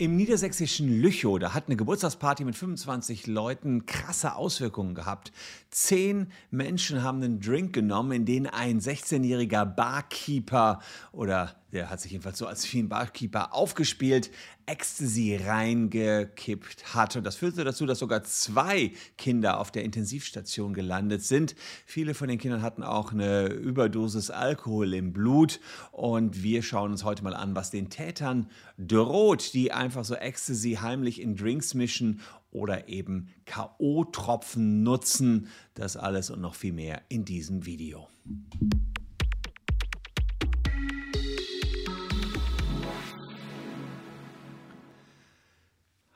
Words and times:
Im 0.00 0.16
niedersächsischen 0.16 1.02
Lüchow, 1.02 1.38
da 1.38 1.52
hat 1.52 1.64
eine 1.66 1.76
Geburtstagsparty 1.76 2.46
mit 2.46 2.56
25 2.56 3.26
Leuten 3.26 3.84
krasse 3.84 4.34
Auswirkungen 4.34 4.94
gehabt. 4.94 5.30
Zehn 5.68 6.32
Menschen 6.50 7.02
haben 7.02 7.22
einen 7.22 7.38
Drink 7.38 7.74
genommen, 7.74 8.12
in 8.12 8.24
den 8.24 8.46
ein 8.46 8.80
16-jähriger 8.80 9.66
Barkeeper 9.66 10.80
oder 11.12 11.54
der 11.72 11.90
hat 11.90 12.00
sich 12.00 12.12
jedenfalls 12.12 12.38
so 12.38 12.46
als 12.46 12.66
vielen 12.66 12.88
Barkeeper 12.88 13.54
aufgespielt, 13.54 14.30
Ecstasy 14.66 15.36
reingekippt 15.36 16.94
hat. 16.94 17.16
Und 17.16 17.24
das 17.24 17.36
führte 17.36 17.64
dazu, 17.64 17.86
dass 17.86 17.98
sogar 17.98 18.22
zwei 18.24 18.92
Kinder 19.18 19.58
auf 19.58 19.70
der 19.70 19.84
Intensivstation 19.84 20.74
gelandet 20.74 21.22
sind. 21.22 21.54
Viele 21.86 22.14
von 22.14 22.28
den 22.28 22.38
Kindern 22.38 22.62
hatten 22.62 22.82
auch 22.82 23.12
eine 23.12 23.46
Überdosis 23.46 24.30
Alkohol 24.30 24.94
im 24.94 25.12
Blut. 25.12 25.60
Und 25.92 26.42
wir 26.42 26.62
schauen 26.62 26.92
uns 26.92 27.04
heute 27.04 27.24
mal 27.24 27.34
an, 27.34 27.54
was 27.54 27.70
den 27.70 27.90
Tätern 27.90 28.48
droht, 28.78 29.54
die 29.54 29.72
einfach 29.72 30.04
so 30.04 30.14
Ecstasy 30.14 30.78
heimlich 30.80 31.20
in 31.20 31.36
Drinks 31.36 31.74
mischen 31.74 32.20
oder 32.52 32.88
eben 32.88 33.28
K.O.-Tropfen 33.46 34.82
nutzen. 34.82 35.48
Das 35.74 35.96
alles 35.96 36.30
und 36.30 36.40
noch 36.40 36.54
viel 36.54 36.72
mehr 36.72 37.02
in 37.08 37.24
diesem 37.24 37.66
Video. 37.66 38.08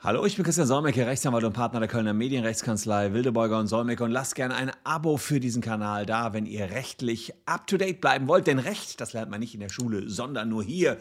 Hallo, 0.04 0.26
ich 0.26 0.36
bin 0.36 0.44
Christian 0.44 0.66
Solmecke, 0.66 1.06
Rechtsanwalt 1.06 1.44
und 1.44 1.54
Partner 1.54 1.80
der 1.80 1.88
Kölner 1.88 2.12
Medienrechtskanzlei 2.12 3.14
Wildebeuger 3.14 3.58
und 3.58 3.68
Solmecke 3.68 4.04
und 4.04 4.10
lasst 4.10 4.34
gerne 4.34 4.54
ein 4.54 4.70
Abo 4.84 5.16
für 5.16 5.40
diesen 5.40 5.62
Kanal 5.62 6.04
da, 6.04 6.34
wenn 6.34 6.44
ihr 6.44 6.68
rechtlich 6.72 7.32
up-to-date 7.46 8.02
bleiben 8.02 8.28
wollt. 8.28 8.46
Denn 8.46 8.58
Recht, 8.58 9.00
das 9.00 9.14
lernt 9.14 9.30
man 9.30 9.40
nicht 9.40 9.54
in 9.54 9.60
der 9.60 9.70
Schule, 9.70 10.10
sondern 10.10 10.50
nur 10.50 10.62
hier 10.62 10.98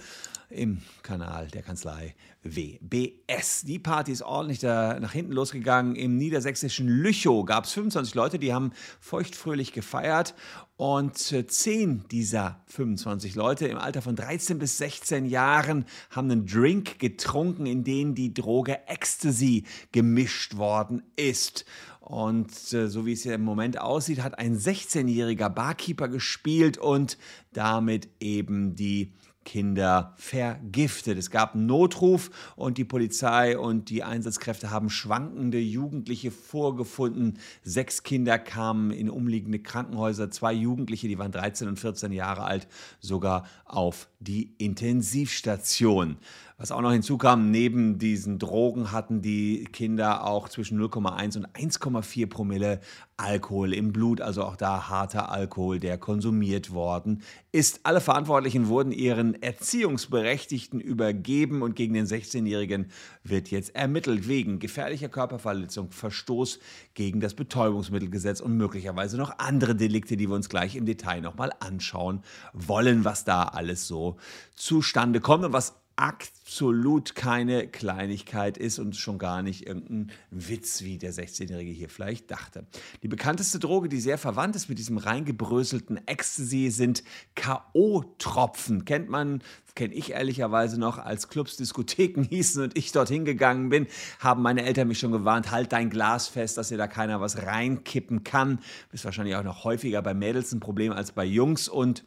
im 0.54 0.82
Kanal 1.02 1.48
der 1.48 1.64
Kanzlei 1.64 2.16
WBS. 2.44 3.64
Die 3.64 3.80
Party 3.80 4.12
ist 4.12 4.22
ordentlich 4.22 4.60
da 4.60 5.00
nach 5.00 5.14
hinten 5.14 5.34
losgegangen. 5.34 5.96
Im 5.96 6.18
niedersächsischen 6.18 6.88
Lüchow 6.88 7.46
gab 7.46 7.66
es 7.66 7.74
25 7.74 8.16
Leute, 8.16 8.40
die 8.40 8.54
haben 8.54 8.72
feuchtfröhlich 9.00 9.74
gefeiert. 9.74 10.36
Und 10.76 11.18
10 11.18 12.06
dieser 12.10 12.62
25 12.68 13.36
Leute 13.36 13.68
im 13.68 13.78
Alter 13.78 14.02
von 14.02 14.16
13 14.16 14.60
bis 14.60 14.78
16 14.78 15.26
Jahren 15.26 15.86
haben 16.10 16.30
einen 16.30 16.46
Drink 16.46 17.00
getrunken, 17.00 17.66
in 17.66 17.84
den 17.84 18.16
die 18.16 18.34
Droge 18.34 18.88
Ecstasy 18.88 19.64
gemischt 19.92 20.58
worden 20.58 21.04
ist. 21.16 21.66
Und 22.00 22.52
äh, 22.74 22.90
so 22.90 23.06
wie 23.06 23.14
es 23.14 23.24
hier 23.24 23.36
im 23.36 23.44
Moment 23.44 23.80
aussieht, 23.80 24.22
hat 24.22 24.38
ein 24.38 24.58
16-jähriger 24.58 25.48
Barkeeper 25.48 26.10
gespielt 26.10 26.78
und 26.78 27.18
damit 27.54 28.10
eben 28.20 28.76
die 28.76 29.14
Kinder 29.44 30.14
vergiftet. 30.18 31.18
Es 31.18 31.30
gab 31.30 31.56
einen 31.56 31.66
Notruf 31.66 32.30
und 32.56 32.78
die 32.78 32.86
Polizei 32.86 33.58
und 33.58 33.90
die 33.90 34.04
Einsatzkräfte 34.04 34.72
haben 34.72 34.90
schwankende 34.90 35.60
Jugendliche 35.60 36.32
vorgefunden. 36.32 37.40
Sechs 37.64 38.04
Kinder 38.04 38.40
kamen 38.40 38.92
in 38.92 39.10
umliegende 39.10 39.60
Krankenhäuser, 39.60 40.32
zwei 40.32 40.54
Jugendliche, 40.54 41.08
die 41.08 41.18
waren 41.18 41.32
13 41.32 41.68
und 41.68 41.80
14 41.80 42.12
Jahre 42.12 42.44
alt, 42.44 42.68
sogar 43.00 43.46
auf 43.66 44.08
die 44.20 44.54
Intensivstation. 44.58 46.18
Was 46.58 46.72
auch 46.72 46.82
noch 46.82 46.92
hinzukam, 46.92 47.50
neben 47.50 47.98
diesen 47.98 48.38
Drogen 48.38 48.92
hatten 48.92 49.22
die 49.22 49.64
Kinder 49.72 50.28
auch 50.28 50.50
zwischen 50.50 50.80
0,1 50.80 51.38
und 51.38 51.48
1,4 51.50 52.28
Promille 52.28 52.80
Alkohol 53.18 53.74
im 53.74 53.92
Blut, 53.92 54.22
also 54.22 54.44
auch 54.44 54.56
da 54.56 54.90
harter 54.90 55.32
Alkohol, 55.32 55.80
der 55.80 55.98
konsumiert 55.98 56.72
worden 56.72 57.22
ist. 57.52 57.82
Alle 57.84 58.02
Verantwortlichen 58.02 58.68
wurden 58.68 58.92
ihren 58.92 59.42
Erziehungsberechtigten 59.42 60.80
übergeben 60.80 61.62
und 61.62 61.76
gegen 61.76 61.94
den 61.94 62.06
16-Jährigen 62.06 62.88
wird 63.24 63.50
jetzt 63.50 63.76
ermittelt 63.76 64.28
wegen 64.28 64.60
gefährlicher 64.60 65.10
Körperverletzung, 65.10 65.92
Verstoß 65.92 66.60
gegen 66.94 67.20
das 67.20 67.34
Betäubungsmittelgesetz 67.34 68.42
und 68.42 68.58
möglicherweise 68.58 69.18
noch 69.18 69.40
andere 69.40 69.76
Delikte, 69.76 70.18
die 70.18 70.28
wir 70.28 70.36
uns 70.36 70.50
gleich 70.50 70.76
im 70.76 70.86
Detail 70.86 71.22
nochmal 71.22 71.52
anschauen 71.60 72.24
wollen, 72.54 73.06
was 73.06 73.24
da 73.24 73.44
alles 73.44 73.88
so 73.88 74.18
zustande 74.56 75.20
kommt 75.20 75.46
und 75.46 75.54
was 75.54 75.83
absolut 75.96 77.16
keine 77.16 77.68
Kleinigkeit 77.68 78.58
ist 78.58 78.80
und 78.80 78.96
schon 78.96 79.18
gar 79.18 79.44
nicht 79.44 79.68
irgendein 79.68 80.12
Witz, 80.32 80.82
wie 80.82 80.98
der 80.98 81.14
16-Jährige 81.14 81.72
hier 81.72 81.90
vielleicht 81.90 82.32
dachte. 82.32 82.66
Die 83.04 83.08
bekannteste 83.08 83.60
Droge, 83.60 83.90
die 83.90 84.00
sehr 84.00 84.18
verwandt 84.18 84.56
ist 84.56 84.70
mit 84.70 84.80
diesem 84.80 84.98
reingebröselten 84.98 86.06
Ecstasy, 86.08 86.72
sind 86.72 87.04
K.O.-Tropfen. 87.36 88.86
Kennt 88.86 89.10
man, 89.10 89.44
kenne 89.76 89.94
ich 89.94 90.12
ehrlicherweise 90.12 90.80
noch, 90.80 90.98
als 90.98 91.28
Clubs 91.28 91.58
Diskotheken 91.58 92.24
hießen 92.30 92.64
und 92.64 92.78
ich 92.78 92.92
dorthin 92.92 93.26
gegangen 93.26 93.70
bin, 93.70 93.88
haben 94.20 94.42
meine 94.42 94.64
Eltern 94.64 94.88
mich 94.88 95.00
schon 95.00 95.12
gewarnt, 95.12 95.52
halt 95.52 95.72
dein 95.72 95.90
Glas 95.90 96.28
fest, 96.28 96.58
dass 96.58 96.70
dir 96.70 96.78
da 96.78 96.88
keiner 96.88 97.22
was 97.22 97.44
reinkippen 97.44 98.24
kann. 98.24 98.60
Ist 98.92 99.06
wahrscheinlich 99.06 99.36
auch 99.36 99.44
noch 99.44 99.64
häufiger 99.64 100.02
bei 100.02 100.14
Mädels 100.14 100.52
ein 100.54 100.60
Problem 100.60 100.92
als 100.92 101.12
bei 101.12 101.26
Jungs 101.26 101.68
und 101.68 102.04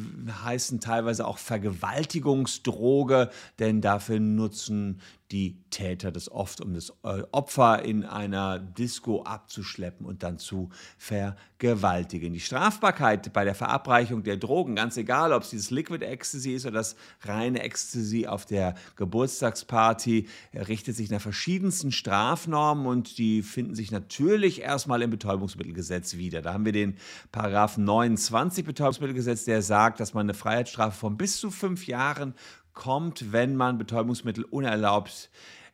heißen 0.42 0.80
teilweise 0.80 1.26
auch 1.26 1.36
Vergewaltigungsdroge, 1.36 3.30
denn 3.58 3.82
dafür 3.82 4.18
nutzen 4.18 5.00
die 5.30 5.62
Täter 5.70 6.10
das 6.10 6.30
oft, 6.30 6.60
um 6.62 6.72
das 6.72 6.90
äh, 7.02 7.22
Opfer 7.32 7.82
in 7.84 8.04
einer 8.04 8.58
Disco 8.58 9.22
abzuschleppen 9.22 10.06
und 10.06 10.22
dann 10.22 10.38
zu 10.38 10.70
vergewaltigen. 10.96 12.32
Die 12.32 12.40
Strafbarkeit 12.40 13.32
bei 13.32 13.44
der 13.44 13.54
Verabreichung 13.54 14.22
der 14.22 14.38
Drogen, 14.38 14.76
ganz 14.76 14.96
egal, 14.96 15.32
ob 15.32 15.42
es 15.42 15.50
dieses 15.50 15.70
Liquid 15.70 16.04
Ecstasy 16.04 16.54
ist 16.54 16.64
oder 16.64 16.78
das 16.78 16.96
reine 17.22 17.62
Ecstasy 17.62 18.26
auf 18.26 18.46
der 18.46 18.74
Geburtstagsparty, 18.96 20.28
richtet 20.54 20.96
sich 20.96 21.10
nach 21.10 21.20
verschiedensten 21.20 21.92
Strafnormen 21.92 22.86
und 22.86 23.18
die 23.18 23.42
finden 23.42 23.74
sich 23.74 23.90
natürlich 23.90 24.62
erstmal 24.62 25.02
im 25.02 25.10
Betäubungsmittelgesetz 25.10 26.16
wieder. 26.16 26.40
Da 26.40 26.54
haben 26.54 26.64
wir 26.64 26.72
den 26.72 26.96
Paragraphen 27.32 27.84
29 27.84 28.64
Betäubungsmittelgesetz, 28.64 29.44
der 29.44 29.60
sagt, 29.60 30.00
dass 30.00 30.14
man 30.14 30.26
eine 30.26 30.34
Freiheitsstrafe 30.34 30.98
von 30.98 31.18
bis 31.18 31.38
zu 31.38 31.50
fünf 31.50 31.86
Jahren 31.86 32.34
kommt, 32.78 33.32
wenn 33.32 33.56
man 33.56 33.76
Betäubungsmittel 33.76 34.44
unerlaubt 34.44 35.30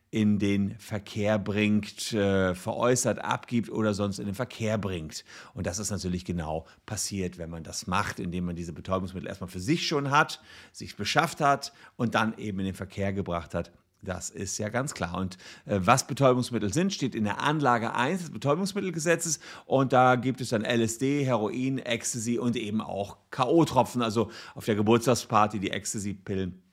in 0.09 0.39
den 0.39 0.75
Verkehr 0.79 1.37
bringt, 1.37 2.13
äh, 2.13 2.55
veräußert, 2.55 3.23
abgibt 3.23 3.69
oder 3.69 3.93
sonst 3.93 4.17
in 4.17 4.25
den 4.25 4.33
Verkehr 4.33 4.79
bringt. 4.79 5.23
Und 5.53 5.67
das 5.67 5.77
ist 5.77 5.91
natürlich 5.91 6.25
genau 6.25 6.65
passiert, 6.87 7.37
wenn 7.37 7.51
man 7.51 7.63
das 7.63 7.85
macht, 7.85 8.19
indem 8.19 8.45
man 8.45 8.55
diese 8.55 8.73
Betäubungsmittel 8.73 9.27
erstmal 9.27 9.49
für 9.49 9.59
sich 9.59 9.87
schon 9.87 10.09
hat, 10.09 10.41
sich 10.71 10.95
beschafft 10.95 11.41
hat 11.41 11.73
und 11.95 12.15
dann 12.15 12.35
eben 12.37 12.59
in 12.59 12.65
den 12.65 12.75
Verkehr 12.75 13.13
gebracht 13.13 13.53
hat. 13.53 13.71
Das 14.01 14.31
ist 14.31 14.57
ja 14.57 14.69
ganz 14.69 14.95
klar. 14.95 15.15
Und 15.15 15.37
äh, 15.65 15.79
was 15.81 16.07
Betäubungsmittel 16.07 16.73
sind, 16.73 16.91
steht 16.91 17.13
in 17.13 17.25
der 17.25 17.41
Anlage 17.41 17.93
1 17.93 18.21
des 18.21 18.31
Betäubungsmittelgesetzes. 18.31 19.39
Und 19.65 19.93
da 19.93 20.15
gibt 20.15 20.41
es 20.41 20.49
dann 20.49 20.63
LSD, 20.63 21.23
Heroin, 21.23 21.77
Ecstasy 21.77 22.39
und 22.39 22.55
eben 22.55 22.81
auch 22.81 23.17
K.O.-Tropfen. 23.29 24.01
Also 24.01 24.31
auf 24.55 24.65
der 24.65 24.75
Geburtstagsparty 24.75 25.59
die 25.59 25.71
Ecstasy-Pillen 25.71 26.64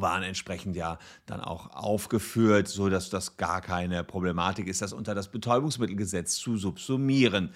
waren 0.00 0.22
entsprechend 0.22 0.76
ja 0.76 0.98
dann 1.26 1.40
auch 1.40 1.70
aufgeführt, 1.74 2.68
so 2.68 2.88
dass 2.88 3.10
das 3.10 3.36
gar 3.36 3.60
keine 3.60 4.04
Problematik 4.04 4.66
ist, 4.68 4.82
das 4.82 4.92
unter 4.92 5.14
das 5.14 5.28
Betäubungsmittelgesetz 5.28 6.36
zu 6.36 6.56
subsumieren. 6.56 7.50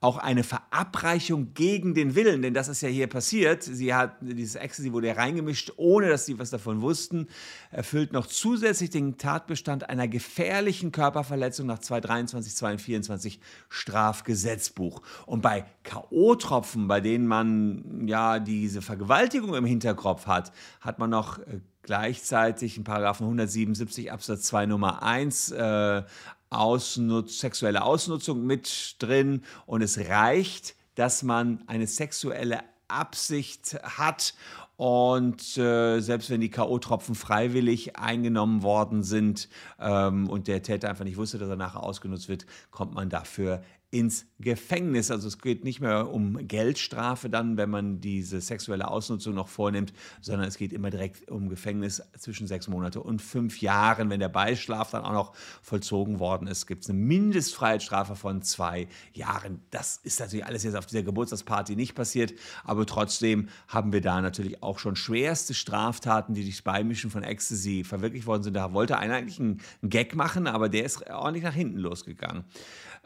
Auch 0.00 0.18
eine 0.18 0.44
Verabreichung 0.44 1.54
gegen 1.54 1.94
den 1.94 2.14
Willen, 2.14 2.42
denn 2.42 2.52
das 2.52 2.68
ist 2.68 2.82
ja 2.82 2.88
hier 2.88 3.06
passiert. 3.06 3.62
Sie 3.62 3.94
hat 3.94 4.16
dieses 4.20 4.54
Ecstasy 4.56 4.92
wurde 4.92 5.16
reingemischt, 5.16 5.72
ohne 5.76 6.08
dass 6.08 6.26
sie 6.26 6.38
was 6.38 6.50
davon 6.50 6.82
wussten, 6.82 7.28
erfüllt 7.70 8.12
noch 8.12 8.26
zusätzlich 8.26 8.90
den 8.90 9.16
Tatbestand 9.16 9.88
einer 9.88 10.08
gefährlichen 10.08 10.92
Körperverletzung 10.92 11.66
nach 11.66 11.78
223, 11.78 12.54
224 12.54 13.40
Strafgesetzbuch. 13.68 15.00
Und 15.26 15.42
bei 15.42 15.64
KO-Tropfen, 15.84 16.88
bei 16.88 17.00
denen 17.00 17.26
man 17.26 18.06
ja 18.06 18.38
diese 18.38 18.82
Vergewaltigung 18.82 19.54
im 19.54 19.64
Hinterkopf 19.64 20.26
hat, 20.26 20.52
hat 20.80 20.98
man 20.98 21.10
noch 21.10 21.38
äh, 21.38 21.60
gleichzeitig 21.84 22.76
in 22.76 22.84
Paragraphen 22.84 23.24
177 23.24 24.10
Absatz 24.10 24.42
2 24.42 24.66
Nummer 24.66 25.02
1 25.02 25.52
äh, 25.52 26.02
Ausnutz, 26.50 27.38
sexuelle 27.38 27.82
Ausnutzung 27.82 28.44
mit 28.44 28.96
drin 28.98 29.42
und 29.66 29.82
es 29.82 29.98
reicht, 30.08 30.74
dass 30.94 31.22
man 31.22 31.62
eine 31.66 31.86
sexuelle 31.86 32.60
Absicht 32.88 33.78
hat 33.82 34.34
und 34.76 35.56
äh, 35.56 36.00
selbst 36.00 36.30
wenn 36.30 36.40
die 36.40 36.50
K.O.-Tropfen 36.50 37.14
freiwillig 37.14 37.96
eingenommen 37.96 38.62
worden 38.62 39.04
sind 39.04 39.48
ähm, 39.78 40.28
und 40.28 40.48
der 40.48 40.62
Täter 40.62 40.88
einfach 40.88 41.04
nicht 41.04 41.16
wusste, 41.16 41.38
dass 41.38 41.48
er 41.48 41.56
nachher 41.56 41.82
ausgenutzt 41.82 42.28
wird, 42.28 42.46
kommt 42.70 42.94
man 42.94 43.08
dafür 43.08 43.62
ins 43.94 44.26
Gefängnis. 44.40 45.12
Also 45.12 45.28
es 45.28 45.38
geht 45.38 45.62
nicht 45.62 45.80
mehr 45.80 46.10
um 46.12 46.48
Geldstrafe 46.48 47.30
dann, 47.30 47.56
wenn 47.56 47.70
man 47.70 48.00
diese 48.00 48.40
sexuelle 48.40 48.88
Ausnutzung 48.88 49.34
noch 49.36 49.46
vornimmt, 49.46 49.92
sondern 50.20 50.48
es 50.48 50.58
geht 50.58 50.72
immer 50.72 50.90
direkt 50.90 51.30
um 51.30 51.48
Gefängnis 51.48 52.02
zwischen 52.18 52.48
sechs 52.48 52.66
Monate 52.66 53.00
und 53.00 53.22
fünf 53.22 53.60
Jahren. 53.60 54.10
Wenn 54.10 54.18
der 54.18 54.28
Beischlaf 54.28 54.90
dann 54.90 55.04
auch 55.04 55.12
noch 55.12 55.36
vollzogen 55.62 56.18
worden 56.18 56.48
ist, 56.48 56.66
gibt 56.66 56.82
es 56.82 56.90
eine 56.90 56.98
Mindestfreiheitsstrafe 56.98 58.16
von 58.16 58.42
zwei 58.42 58.88
Jahren. 59.12 59.60
Das 59.70 60.00
ist 60.02 60.18
natürlich 60.18 60.44
alles 60.44 60.64
jetzt 60.64 60.74
auf 60.74 60.86
dieser 60.86 61.04
Geburtstagsparty 61.04 61.76
nicht 61.76 61.94
passiert, 61.94 62.34
aber 62.64 62.86
trotzdem 62.86 63.48
haben 63.68 63.92
wir 63.92 64.00
da 64.00 64.20
natürlich 64.20 64.60
auch 64.60 64.80
schon 64.80 64.96
schwerste 64.96 65.54
Straftaten, 65.54 66.34
die 66.34 66.42
durch 66.42 66.64
Beimischen 66.64 67.10
von 67.10 67.22
Ecstasy 67.22 67.84
verwirklicht 67.84 68.26
worden 68.26 68.42
sind. 68.42 68.54
Da 68.54 68.72
wollte 68.72 68.98
einer 68.98 69.14
eigentlich 69.14 69.38
einen 69.38 69.60
Gag 69.82 70.16
machen, 70.16 70.48
aber 70.48 70.68
der 70.68 70.84
ist 70.84 71.08
ordentlich 71.08 71.44
nach 71.44 71.54
hinten 71.54 71.78
losgegangen. 71.78 72.44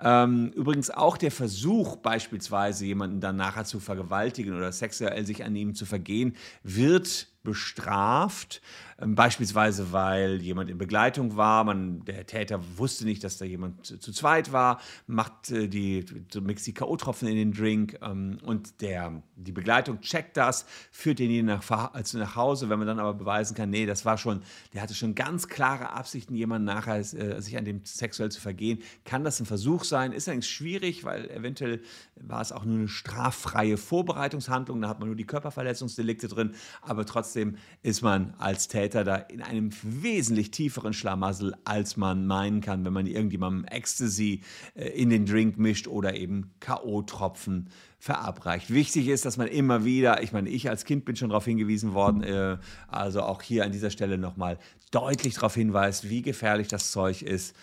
Ähm, 0.00 0.52
übrigens 0.78 0.90
auch 0.90 1.16
der 1.16 1.32
Versuch, 1.32 1.96
beispielsweise 1.96 2.86
jemanden 2.86 3.20
dann 3.20 3.34
nachher 3.34 3.64
zu 3.64 3.80
vergewaltigen 3.80 4.56
oder 4.56 4.70
sexuell 4.70 5.26
sich 5.26 5.44
an 5.44 5.56
ihm 5.56 5.74
zu 5.74 5.86
vergehen, 5.86 6.36
wird 6.62 7.26
bestraft. 7.48 8.60
Ähm, 9.00 9.14
beispielsweise, 9.14 9.92
weil 9.92 10.42
jemand 10.42 10.68
in 10.68 10.76
Begleitung 10.76 11.36
war, 11.36 11.64
man, 11.64 12.04
der 12.04 12.26
Täter 12.26 12.60
wusste 12.76 13.04
nicht, 13.04 13.22
dass 13.22 13.38
da 13.38 13.44
jemand 13.44 13.86
zu, 13.86 14.12
zweit 14.12 14.52
war, 14.52 14.80
macht 15.06 15.50
äh, 15.50 15.68
die, 15.68 16.04
mixt 16.40 16.66
die 16.66 16.74
K.O.-Tropfen 16.74 17.28
in 17.28 17.36
den 17.36 17.52
Drink 17.52 17.98
ähm, 18.02 18.38
und 18.44 18.80
der, 18.80 19.22
die 19.36 19.52
Begleitung 19.52 20.00
checkt 20.00 20.36
das, 20.36 20.66
führt 20.90 21.20
denjenigen 21.20 21.46
nach, 21.46 21.92
also 21.94 22.18
nach 22.18 22.34
Hause. 22.34 22.68
Wenn 22.68 22.80
man 22.80 22.88
dann 22.88 22.98
aber 22.98 23.14
beweisen 23.14 23.54
kann, 23.54 23.70
nee, 23.70 23.86
das 23.86 24.04
war 24.04 24.18
schon, 24.18 24.42
der 24.74 24.82
hatte 24.82 24.94
schon 24.94 25.14
ganz 25.14 25.46
klare 25.46 25.90
Absichten, 25.90 26.34
jemanden 26.34 26.66
nachher 26.66 26.98
äh, 26.98 27.40
sich 27.40 27.56
an 27.56 27.64
dem 27.64 27.82
sexuell 27.84 28.30
zu 28.30 28.40
vergehen, 28.40 28.80
kann 29.04 29.22
das 29.22 29.38
ein 29.38 29.46
Versuch 29.46 29.84
sein. 29.84 30.12
Ist 30.12 30.28
eigentlich 30.28 30.50
schwierig, 30.50 31.04
weil 31.04 31.30
eventuell 31.30 31.80
war 32.16 32.42
es 32.42 32.50
auch 32.50 32.64
nur 32.64 32.76
eine 32.76 32.88
straffreie 32.88 33.76
Vorbereitungshandlung, 33.76 34.82
da 34.82 34.88
hat 34.88 34.98
man 34.98 35.08
nur 35.08 35.16
die 35.16 35.24
Körperverletzungsdelikte 35.24 36.26
drin, 36.26 36.54
aber 36.82 37.06
trotzdem 37.06 37.37
ist 37.82 38.02
man 38.02 38.34
als 38.38 38.68
Täter 38.68 38.88
Täter 38.88 39.04
da 39.04 39.16
in 39.16 39.42
einem 39.42 39.70
wesentlich 39.82 40.50
tieferen 40.50 40.92
Schlamassel, 40.92 41.54
als 41.64 41.96
man 41.96 42.26
meinen 42.26 42.60
kann, 42.60 42.84
wenn 42.84 42.92
man 42.92 43.06
irgendjemandem 43.06 43.64
Ecstasy 43.64 44.42
äh, 44.74 44.88
in 44.88 45.10
den 45.10 45.26
Drink 45.26 45.58
mischt 45.58 45.86
oder 45.86 46.14
eben 46.14 46.52
K.O.-Tropfen 46.60 47.66
verabreicht. 47.98 48.72
Wichtig 48.72 49.08
ist, 49.08 49.24
dass 49.24 49.36
man 49.36 49.48
immer 49.48 49.84
wieder, 49.84 50.22
ich 50.22 50.32
meine, 50.32 50.48
ich 50.48 50.68
als 50.68 50.84
Kind 50.84 51.04
bin 51.04 51.16
schon 51.16 51.30
darauf 51.30 51.44
hingewiesen 51.44 51.92
worden, 51.92 52.22
äh, 52.22 52.58
also 52.86 53.22
auch 53.22 53.42
hier 53.42 53.64
an 53.64 53.72
dieser 53.72 53.90
Stelle 53.90 54.16
nochmal 54.16 54.58
deutlich 54.90 55.34
darauf 55.34 55.54
hinweist, 55.54 56.08
wie 56.08 56.22
gefährlich 56.22 56.68
das 56.68 56.92
Zeug 56.92 57.22
ist 57.22 57.54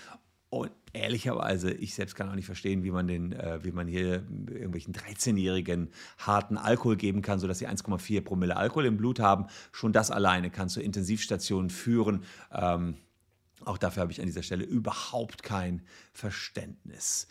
und 0.49 0.71
ehrlicherweise, 0.95 1.71
ich 1.71 1.93
selbst 1.93 2.15
kann 2.15 2.29
auch 2.29 2.35
nicht 2.35 2.45
verstehen, 2.45 2.83
wie 2.83 2.91
man, 2.91 3.07
den, 3.07 3.33
äh, 3.33 3.63
wie 3.63 3.71
man 3.71 3.87
hier 3.87 4.23
irgendwelchen 4.49 4.93
13-Jährigen 4.93 5.89
harten 6.17 6.57
Alkohol 6.57 6.95
geben 6.95 7.21
kann, 7.21 7.39
sodass 7.39 7.59
sie 7.59 7.67
1,4 7.67 8.21
Promille 8.21 8.55
Alkohol 8.55 8.85
im 8.85 8.97
Blut 8.97 9.19
haben. 9.19 9.45
Schon 9.71 9.93
das 9.93 10.11
alleine 10.11 10.49
kann 10.49 10.69
zu 10.69 10.81
Intensivstationen 10.81 11.69
führen. 11.69 12.23
Ähm, 12.51 12.95
auch 13.63 13.77
dafür 13.77 14.01
habe 14.01 14.11
ich 14.11 14.19
an 14.19 14.27
dieser 14.27 14.43
Stelle 14.43 14.63
überhaupt 14.63 15.43
kein 15.43 15.81
Verständnis. 16.13 17.27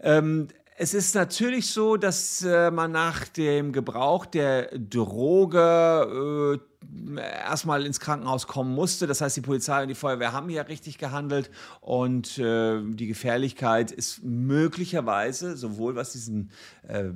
Ähm, 0.00 0.48
es 0.82 0.94
ist 0.94 1.14
natürlich 1.14 1.66
so, 1.66 1.98
dass 1.98 2.40
äh, 2.40 2.70
man 2.70 2.90
nach 2.90 3.28
dem 3.28 3.70
Gebrauch 3.70 4.24
der 4.24 4.70
Droge 4.78 6.58
äh, 6.58 7.20
erstmal 7.20 7.84
ins 7.84 8.00
Krankenhaus 8.00 8.46
kommen 8.46 8.74
musste. 8.74 9.06
Das 9.06 9.20
heißt, 9.20 9.36
die 9.36 9.42
Polizei 9.42 9.82
und 9.82 9.88
die 9.88 9.94
Feuerwehr 9.94 10.32
haben 10.32 10.48
hier 10.48 10.66
richtig 10.68 10.96
gehandelt 10.96 11.50
und 11.82 12.38
äh, 12.38 12.80
die 12.82 13.08
Gefährlichkeit 13.08 13.92
ist 13.92 14.24
möglicherweise, 14.24 15.54
sowohl 15.54 15.96
was 15.96 16.12
diesen 16.12 16.50
äh, 16.88 17.10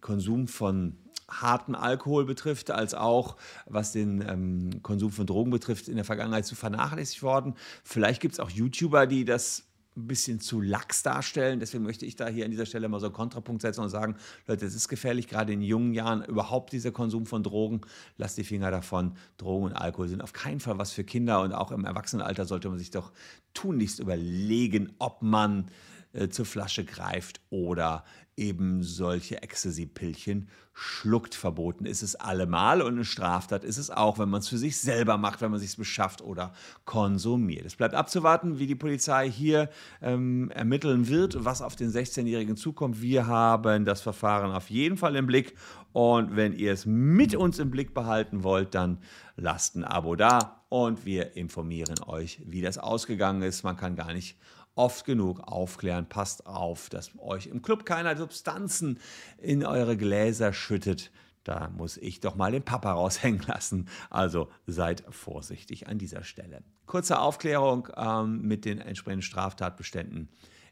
Konsum 0.00 0.46
von 0.46 0.96
harten 1.28 1.74
Alkohol 1.74 2.24
betrifft, 2.24 2.70
als 2.70 2.94
auch 2.94 3.36
was 3.66 3.90
den 3.90 4.24
ähm, 4.28 4.80
Konsum 4.84 5.10
von 5.10 5.26
Drogen 5.26 5.50
betrifft, 5.50 5.88
in 5.88 5.96
der 5.96 6.04
Vergangenheit 6.04 6.46
zu 6.46 6.54
vernachlässigt 6.54 7.24
worden. 7.24 7.56
Vielleicht 7.82 8.22
gibt 8.22 8.34
es 8.34 8.38
auch 8.38 8.50
YouTuber, 8.50 9.08
die 9.08 9.24
das 9.24 9.64
ein 9.96 10.06
bisschen 10.06 10.40
zu 10.40 10.60
lax 10.60 11.02
darstellen. 11.02 11.60
Deswegen 11.60 11.84
möchte 11.84 12.06
ich 12.06 12.16
da 12.16 12.28
hier 12.28 12.44
an 12.44 12.50
dieser 12.50 12.66
Stelle 12.66 12.88
mal 12.88 13.00
so 13.00 13.06
einen 13.06 13.14
Kontrapunkt 13.14 13.62
setzen 13.62 13.82
und 13.82 13.90
sagen, 13.90 14.16
Leute, 14.46 14.64
es 14.64 14.74
ist 14.74 14.88
gefährlich, 14.88 15.28
gerade 15.28 15.52
in 15.52 15.60
jungen 15.60 15.92
Jahren 15.92 16.24
überhaupt 16.24 16.72
dieser 16.72 16.92
Konsum 16.92 17.26
von 17.26 17.42
Drogen. 17.42 17.82
Lasst 18.16 18.38
die 18.38 18.44
Finger 18.44 18.70
davon. 18.70 19.16
Drogen 19.36 19.66
und 19.66 19.72
Alkohol 19.72 20.08
sind 20.08 20.22
auf 20.22 20.32
keinen 20.32 20.60
Fall 20.60 20.78
was 20.78 20.92
für 20.92 21.04
Kinder 21.04 21.42
und 21.42 21.52
auch 21.52 21.72
im 21.72 21.84
Erwachsenenalter 21.84 22.46
sollte 22.46 22.68
man 22.68 22.78
sich 22.78 22.90
doch 22.90 23.12
tunlichst 23.54 24.00
überlegen, 24.00 24.92
ob 24.98 25.22
man 25.22 25.70
äh, 26.12 26.28
zur 26.28 26.46
Flasche 26.46 26.84
greift 26.84 27.40
oder 27.50 28.04
eben 28.36 28.82
solche 28.82 29.42
Ecstasy-Pillchen 29.42 30.48
schluckt. 30.72 31.34
Verboten 31.34 31.84
ist 31.84 32.02
es 32.02 32.16
allemal 32.16 32.80
und 32.80 32.94
eine 32.94 33.04
Straftat 33.04 33.62
ist 33.62 33.76
es 33.76 33.90
auch, 33.90 34.18
wenn 34.18 34.30
man 34.30 34.40
es 34.40 34.48
für 34.48 34.56
sich 34.56 34.80
selber 34.80 35.18
macht, 35.18 35.42
wenn 35.42 35.50
man 35.50 35.60
sich 35.60 35.76
beschafft 35.76 36.22
oder 36.22 36.52
konsumiert. 36.84 37.66
Es 37.66 37.76
bleibt 37.76 37.94
abzuwarten, 37.94 38.58
wie 38.58 38.66
die 38.66 38.74
Polizei 38.74 39.30
hier 39.30 39.68
ähm, 40.00 40.50
ermitteln 40.50 41.08
wird, 41.08 41.44
was 41.44 41.60
auf 41.60 41.76
den 41.76 41.90
16-Jährigen 41.90 42.56
zukommt. 42.56 43.02
Wir 43.02 43.26
haben 43.26 43.84
das 43.84 44.00
Verfahren 44.00 44.52
auf 44.52 44.70
jeden 44.70 44.96
Fall 44.96 45.14
im 45.16 45.26
Blick 45.26 45.54
und 45.92 46.34
wenn 46.34 46.54
ihr 46.54 46.72
es 46.72 46.86
mit 46.86 47.34
uns 47.34 47.58
im 47.58 47.70
Blick 47.70 47.92
behalten 47.92 48.42
wollt, 48.42 48.74
dann 48.74 48.98
lasst 49.36 49.76
ein 49.76 49.84
Abo 49.84 50.16
da 50.16 50.62
und 50.70 51.04
wir 51.04 51.36
informieren 51.36 52.02
euch, 52.06 52.40
wie 52.46 52.62
das 52.62 52.78
ausgegangen 52.78 53.42
ist. 53.42 53.62
Man 53.62 53.76
kann 53.76 53.94
gar 53.94 54.14
nicht 54.14 54.38
oft 54.74 55.04
genug 55.04 55.40
aufklären. 55.40 56.08
Passt 56.08 56.46
auf, 56.46 56.88
dass 56.88 57.10
euch 57.18 57.46
im 57.46 57.62
Club 57.62 57.84
keiner 57.84 58.16
Substanzen 58.16 58.98
in 59.38 59.64
eure 59.64 59.96
Gläser 59.96 60.52
schüttet. 60.52 61.10
Da 61.44 61.70
muss 61.70 61.96
ich 61.96 62.20
doch 62.20 62.36
mal 62.36 62.52
den 62.52 62.62
Papa 62.62 62.92
raushängen 62.92 63.42
lassen. 63.46 63.88
Also 64.10 64.50
seid 64.66 65.04
vorsichtig 65.10 65.88
an 65.88 65.98
dieser 65.98 66.24
Stelle. 66.24 66.62
Kurze 66.86 67.18
Aufklärung 67.18 67.88
ähm, 67.96 68.42
mit 68.42 68.64
den 68.64 68.78
entsprechenden 68.78 69.22
Straftatbeständen. 69.22 70.28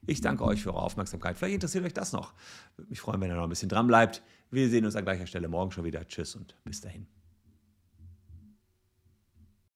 Ich 0.06 0.20
danke 0.20 0.44
euch 0.44 0.62
für 0.62 0.70
eure 0.70 0.82
Aufmerksamkeit. 0.82 1.36
Vielleicht 1.36 1.54
interessiert 1.54 1.84
euch 1.84 1.94
das 1.94 2.12
noch. 2.12 2.32
Würde 2.76 2.88
mich 2.88 3.00
freuen, 3.00 3.20
wenn 3.20 3.30
ihr 3.30 3.36
noch 3.36 3.44
ein 3.44 3.50
bisschen 3.50 3.68
dran 3.68 3.86
bleibt. 3.86 4.22
Wir 4.50 4.68
sehen 4.68 4.84
uns 4.84 4.96
an 4.96 5.04
gleicher 5.04 5.26
Stelle 5.26 5.48
morgen 5.48 5.72
schon 5.72 5.84
wieder. 5.84 6.06
Tschüss 6.06 6.34
und 6.34 6.56
bis 6.64 6.80
dahin. 6.80 7.19